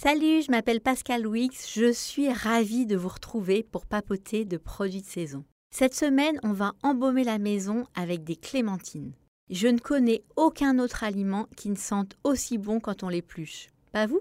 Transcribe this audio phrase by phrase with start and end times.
[0.00, 5.02] Salut, je m'appelle Pascal Wix, je suis ravie de vous retrouver pour papoter de produits
[5.02, 5.44] de saison.
[5.74, 9.12] Cette semaine, on va embaumer la maison avec des clémentines.
[9.50, 13.70] Je ne connais aucun autre aliment qui ne sente aussi bon quand on l'épluche.
[13.90, 14.20] Pas vous?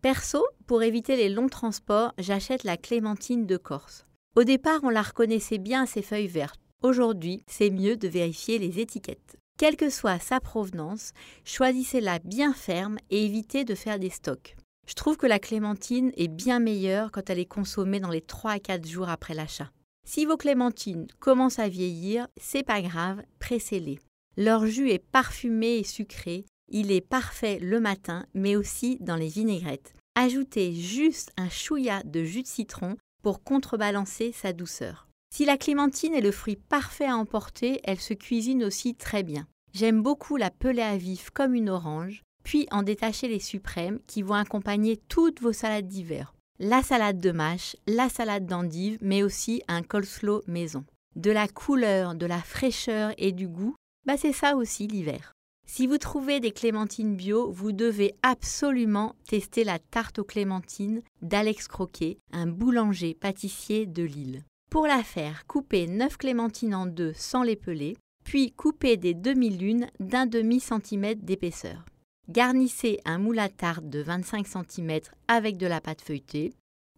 [0.00, 4.06] Perso, pour éviter les longs transports, j'achète la clémentine de Corse.
[4.36, 6.60] Au départ, on la reconnaissait bien à ses feuilles vertes.
[6.84, 9.38] Aujourd'hui, c'est mieux de vérifier les étiquettes.
[9.58, 11.10] Quelle que soit sa provenance,
[11.44, 14.54] choisissez-la bien ferme et évitez de faire des stocks.
[14.86, 18.52] Je trouve que la clémentine est bien meilleure quand elle est consommée dans les 3
[18.52, 19.70] à 4 jours après l'achat.
[20.06, 23.98] Si vos clémentines commencent à vieillir, c'est pas grave, pressez-les.
[24.36, 29.28] Leur jus est parfumé et sucré, il est parfait le matin, mais aussi dans les
[29.28, 29.94] vinaigrettes.
[30.14, 35.08] Ajoutez juste un chouïa de jus de citron pour contrebalancer sa douceur.
[35.34, 39.48] Si la clémentine est le fruit parfait à emporter, elle se cuisine aussi très bien.
[39.72, 44.22] J'aime beaucoup la peler à vif comme une orange puis en détacher les suprêmes qui
[44.22, 46.32] vont accompagner toutes vos salades d'hiver.
[46.60, 50.84] La salade de mâche, la salade d'endive, mais aussi un coleslaw maison.
[51.16, 53.74] De la couleur, de la fraîcheur et du goût,
[54.06, 55.32] bah c'est ça aussi l'hiver.
[55.66, 61.66] Si vous trouvez des clémentines bio, vous devez absolument tester la tarte aux clémentines d'Alex
[61.66, 64.44] Croquet, un boulanger pâtissier de Lille.
[64.70, 69.88] Pour la faire, coupez 9 clémentines en deux sans les peler, puis coupez des demi-lunes
[69.98, 71.84] d'un demi-centimètre d'épaisseur.
[72.28, 76.52] Garnissez un moule à tarte de 25 cm avec de la pâte feuilletée.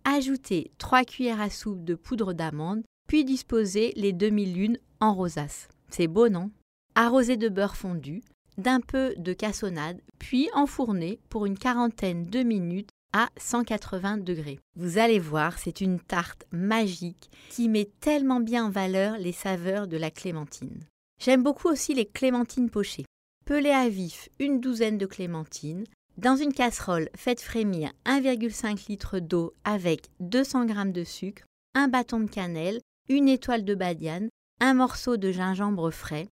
[0.04, 5.68] Ajoutez 3 cuillères à soupe de poudre d'amande, puis disposez les demi-lunes en rosace.
[5.90, 6.50] C'est beau, non?
[6.94, 8.22] Arrosez de beurre fondu,
[8.56, 14.58] d'un peu de cassonade, puis enfournez pour une quarantaine de minutes à 180 degrés.
[14.76, 19.88] Vous allez voir, c'est une tarte magique qui met tellement bien en valeur les saveurs
[19.88, 20.80] de la clémentine.
[21.20, 23.04] J'aime beaucoup aussi les clémentines pochées.
[23.48, 25.86] Pelez à vif une douzaine de clémentines.
[26.18, 32.20] Dans une casserole, faites frémir 1,5 litre d'eau avec 200 g de sucre, un bâton
[32.20, 34.28] de cannelle, une étoile de badiane,
[34.60, 36.28] un morceau de gingembre frais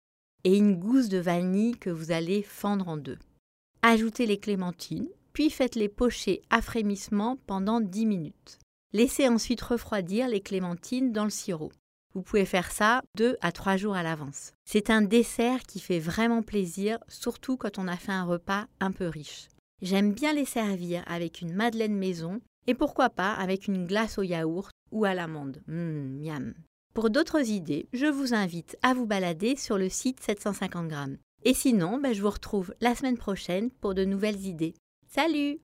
[0.43, 3.19] et une gousse de vanille que vous allez fendre en deux.
[3.83, 8.57] Ajoutez les clémentines, puis faites-les pocher à frémissement pendant 10 minutes.
[8.91, 11.71] Laissez ensuite refroidir les clémentines dans le sirop.
[12.15, 14.51] Vous pouvez faire ça deux à trois jours à l'avance.
[14.65, 18.91] C'est un dessert qui fait vraiment plaisir, surtout quand on a fait un repas un
[18.91, 19.47] peu riche.
[19.81, 24.21] J'aime bien les servir avec une madeleine maison et pourquoi pas avec une glace au
[24.21, 25.61] yaourt ou à l'amande.
[25.67, 26.53] Miam.
[26.93, 31.17] Pour d'autres idées, je vous invite à vous balader sur le site 750 grammes.
[31.43, 34.75] Et sinon, ben, je vous retrouve la semaine prochaine pour de nouvelles idées.
[35.07, 35.59] Salut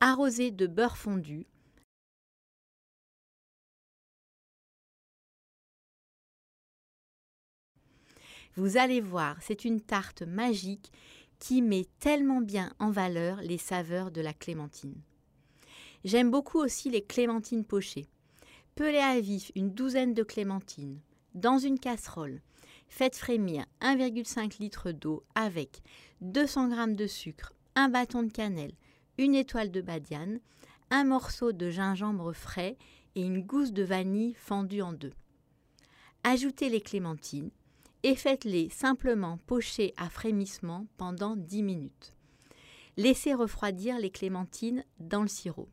[0.00, 1.46] arrosée de beurre fondu.
[8.54, 10.90] Vous allez voir, c'est une tarte magique
[11.38, 15.00] qui met tellement bien en valeur les saveurs de la clémentine.
[16.04, 18.08] J'aime beaucoup aussi les clémentines pochées.
[18.74, 21.00] Pelez à vif une douzaine de clémentines
[21.34, 22.40] dans une casserole.
[22.88, 25.82] Faites frémir 1,5 litre d'eau avec
[26.20, 28.72] 200 g de sucre, un bâton de cannelle,
[29.18, 30.40] une étoile de badiane,
[30.90, 32.76] un morceau de gingembre frais
[33.14, 35.12] et une gousse de vanille fendue en deux.
[36.22, 37.50] Ajoutez les clémentines
[38.02, 42.14] et faites-les simplement pocher à frémissement pendant 10 minutes.
[42.96, 45.68] Laissez refroidir les clémentines dans le sirop.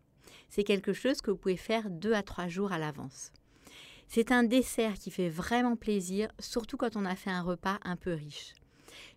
[0.49, 3.31] C'est quelque chose que vous pouvez faire 2 à 3 jours à l'avance.
[4.07, 7.95] C'est un dessert qui fait vraiment plaisir, surtout quand on a fait un repas un
[7.95, 8.53] peu riche.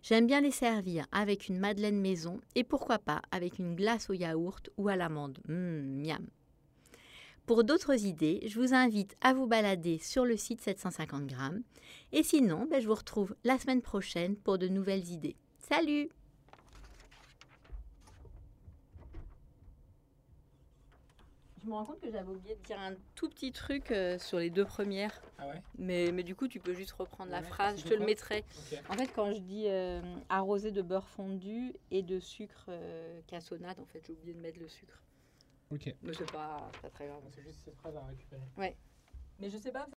[0.01, 4.13] J'aime bien les servir avec une madeleine maison et pourquoi pas avec une glace au
[4.13, 5.39] yaourt ou à l'amande.
[5.47, 6.27] Mmh, miam.
[7.45, 11.61] Pour d'autres idées, je vous invite à vous balader sur le site 750 grammes.
[12.11, 15.37] Et sinon, ben, je vous retrouve la semaine prochaine pour de nouvelles idées.
[15.57, 16.09] Salut
[21.67, 24.39] Je me rends compte que j'avais oublié de dire un tout petit truc euh, sur
[24.39, 25.21] les deux premières.
[25.37, 25.61] Ah ouais?
[25.77, 28.45] Mais, mais du coup, tu peux juste reprendre la Ouais, phrase, je te le mettrai.
[28.87, 33.77] En fait, quand je dis euh, arrosé de beurre fondu et de sucre euh, cassonade,
[33.81, 35.03] en fait, j'ai oublié de mettre le sucre.
[35.69, 35.93] Ok.
[36.03, 37.21] Mais c'est pas, c'est pas très grave.
[37.35, 38.43] C'est juste cette phrase à récupérer.
[39.41, 39.85] Mais je sais pas.